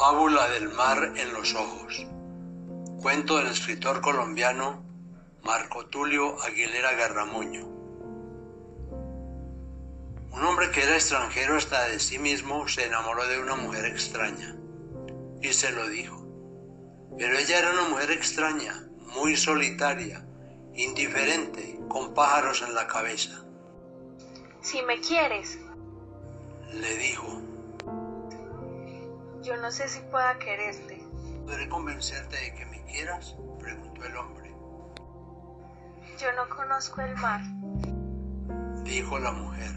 [0.00, 2.06] Fábula del mar en los ojos.
[3.02, 4.82] Cuento del escritor colombiano
[5.44, 7.66] Marco Tulio Aguilera Garramuño.
[10.32, 14.56] Un hombre que era extranjero hasta de sí mismo se enamoró de una mujer extraña
[15.42, 16.26] y se lo dijo.
[17.18, 20.24] Pero ella era una mujer extraña, muy solitaria,
[20.72, 23.44] indiferente, con pájaros en la cabeza.
[24.62, 25.58] Si me quieres,
[26.72, 27.49] Le dijo,
[29.42, 31.04] yo no sé si pueda quererte.
[31.46, 33.34] ¿podré convencerte de que me quieras?
[33.58, 34.50] preguntó el hombre.
[36.18, 37.40] Yo no conozco el mar,
[38.84, 39.70] Dijo la mujer.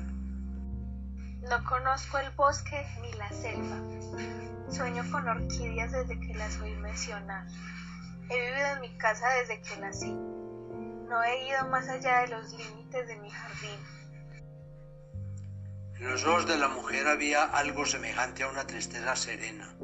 [1.50, 3.78] no conozco el bosque ni la selva.
[4.70, 7.46] Sueño con orquídeas desde que las oí mencionar.
[8.30, 10.12] He vivido en mi casa desde que nací.
[10.12, 13.80] No he ido más allá de los límites de mi jardín.
[16.00, 19.76] En los ojos de la mujer había algo semejante a una tristeza serena,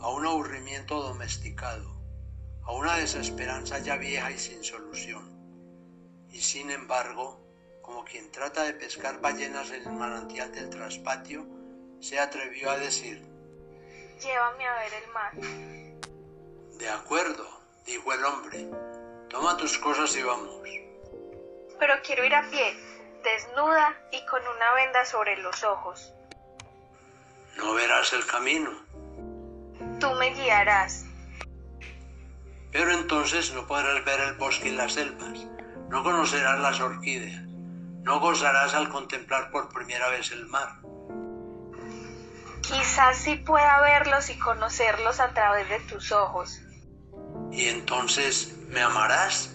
[0.00, 1.96] a un aburrimiento domesticado,
[2.64, 5.30] a una desesperanza ya vieja y sin solución.
[6.30, 7.40] Y sin embargo,
[7.82, 11.46] como quien trata de pescar ballenas en el manantial del traspatio,
[12.00, 13.22] se atrevió a decir,
[14.20, 15.32] Llévame a ver el mar.
[16.78, 17.48] De acuerdo,
[17.86, 18.68] dijo el hombre,
[19.28, 20.60] toma tus cosas y vamos.
[21.78, 22.76] Pero quiero ir a pie,
[23.22, 26.12] desnuda y con una venda sobre los ojos.
[27.56, 28.70] No verás el camino,
[30.00, 31.04] Tú me guiarás.
[32.72, 35.46] pero entonces no podrás ver el bosque y las selvas,
[35.88, 37.42] no conocerás las orquídeas,
[38.02, 40.80] no gozarás al contemplar por primera vez el mar.
[42.62, 46.60] Quizás sí pueda verlos y conocerlos a través de tus ojos.
[47.50, 49.51] Y entonces, ¿me amarás?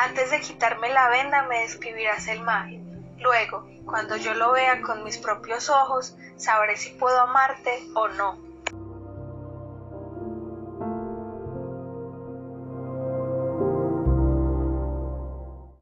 [0.00, 2.68] Antes de quitarme la venda me describirás el mar.
[3.18, 8.38] Luego, cuando yo lo vea con mis propios ojos, sabré si puedo amarte o no.